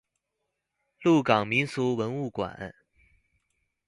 [0.99, 2.73] 鹿港民俗文物館